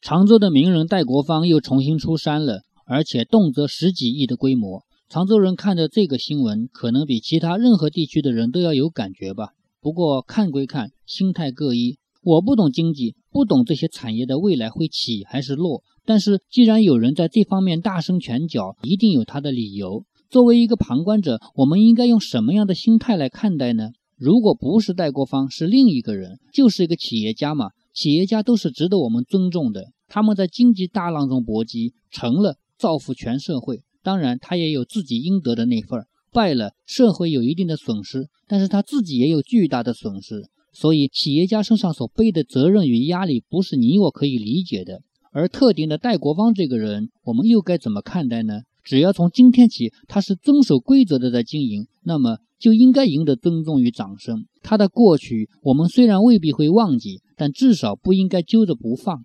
[0.00, 4.84] 常州的名人戴国芳又重新出山了，而且动辄十几亿的规模。
[5.08, 9.50] 常州人看着这个新闻，可能比其他任何地区的人都要有感觉吧。
[9.80, 11.98] 不过看归看，心态各异。
[12.22, 15.82] 我不懂经济，不懂这些产业的未来会起还是落。
[16.04, 20.04] 但是既然有人在这方面大声拳脚，一定有他的理由。
[20.28, 23.90] 作为一个旁观者，我们应该用什么样的心态来看待呢？
[24.16, 27.70] 如果不是戴国芳，是另一个人，就是一个企业家嘛。
[27.96, 33.84] 企业家都是值得我们尊重的，他们在经济大浪中搏击，成了造福全社会。
[34.02, 40.42] 当然，他也有自己应得的那份儿，败了，社会有一定的损失，但是他自己也有巨大的损失。
[40.74, 45.00] 所以，企业家身上所背的责任与压力，不是你我可以理解的。
[45.32, 48.60] 而特定的戴国芳这个人，我们又该怎么看待呢？
[48.84, 54.44] 只要从今天起，他是遵守规则的在经营，那么就应该赢得尊重与掌声。
[54.62, 59.24] 他的过去，我们虽然未必会忘记，但至少不应该揪着不放。